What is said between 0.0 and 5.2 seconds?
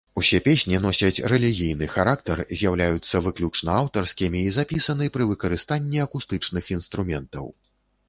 Усё песні носяць рэлігійны характар, з'яўляюцца выключна аўтарскімі і запісаны